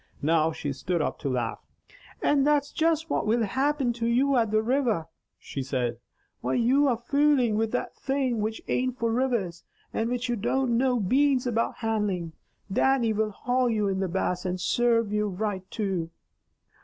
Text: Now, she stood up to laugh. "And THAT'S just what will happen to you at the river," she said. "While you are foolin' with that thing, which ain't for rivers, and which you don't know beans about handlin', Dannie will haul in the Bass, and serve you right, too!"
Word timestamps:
Now, 0.23 0.51
she 0.51 0.73
stood 0.73 0.99
up 0.99 1.19
to 1.19 1.29
laugh. 1.29 1.59
"And 2.23 2.43
THAT'S 2.43 2.71
just 2.71 3.11
what 3.11 3.27
will 3.27 3.43
happen 3.43 3.93
to 3.93 4.07
you 4.07 4.35
at 4.35 4.49
the 4.49 4.63
river," 4.63 5.05
she 5.37 5.61
said. 5.61 5.99
"While 6.39 6.55
you 6.55 6.87
are 6.87 6.97
foolin' 6.97 7.55
with 7.55 7.71
that 7.73 7.95
thing, 7.95 8.39
which 8.41 8.63
ain't 8.67 8.97
for 8.97 9.11
rivers, 9.11 9.63
and 9.93 10.09
which 10.09 10.27
you 10.27 10.35
don't 10.35 10.75
know 10.75 10.99
beans 10.99 11.45
about 11.45 11.75
handlin', 11.75 12.33
Dannie 12.73 13.13
will 13.13 13.29
haul 13.29 13.67
in 13.67 13.99
the 13.99 14.07
Bass, 14.09 14.43
and 14.43 14.59
serve 14.59 15.13
you 15.13 15.27
right, 15.27 15.69
too!" 15.69 16.09